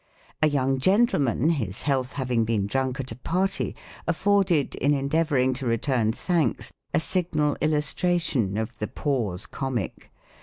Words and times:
A 0.41 0.47
young 0.49 0.79
gentleman, 0.79 1.51
his 1.51 1.83
health 1.83 2.13
having 2.13 2.43
been 2.43 2.65
drunk 2.65 2.99
at 2.99 3.11
a 3.11 3.15
party, 3.15 3.75
atforded, 4.07 4.73
in 4.77 4.95
endeavoring 4.95 5.53
to 5.53 5.67
return 5.67 6.11
thanks, 6.11 6.71
a 6.91 6.99
signal 6.99 7.55
illustration 7.61 8.57
of 8.57 8.79
the 8.79 8.87
Pause 8.87 9.45
Comic. 9.45 10.09